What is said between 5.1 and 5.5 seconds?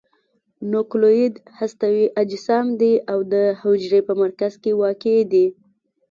دي.